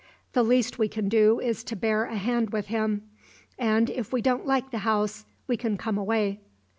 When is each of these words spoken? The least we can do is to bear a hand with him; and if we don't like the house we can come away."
The 0.33 0.41
least 0.41 0.79
we 0.79 0.87
can 0.87 1.09
do 1.09 1.39
is 1.39 1.63
to 1.63 1.75
bear 1.75 2.05
a 2.05 2.15
hand 2.15 2.49
with 2.49 2.65
him; 2.69 3.03
and 3.59 3.87
if 3.87 4.11
we 4.11 4.19
don't 4.19 4.47
like 4.47 4.71
the 4.71 4.79
house 4.79 5.25
we 5.45 5.57
can 5.57 5.77
come 5.77 5.95
away." 5.99 6.39